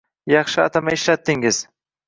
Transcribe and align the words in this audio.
Yaxshi 0.31 0.63
atama 0.63 0.95
ishlatdingiz. 0.97 1.63